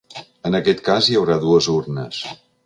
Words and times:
En 0.49 0.57
aquest 0.59 0.81
cas, 0.87 1.09
hi 1.11 1.19
haurà 1.19 1.37
dues 1.45 1.69
urnes. 1.75 2.25